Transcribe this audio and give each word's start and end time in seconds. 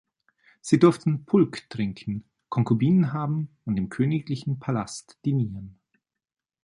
Sie 0.61 0.79
durften 0.79 1.25
„Pulque“ 1.25 1.69
trinken, 1.69 2.23
Konkubinen 2.49 3.13
haben 3.13 3.55
und 3.65 3.77
im 3.77 3.89
königlichen 3.89 4.57
Palast 4.57 5.19
dinieren. 5.27 5.79